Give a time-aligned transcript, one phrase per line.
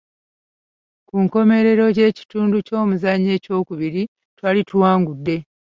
[1.07, 4.03] Ku nkomerero y'ekitundu ky'omuzannyo ekyokubiri,
[4.37, 5.35] twali tuwangudde.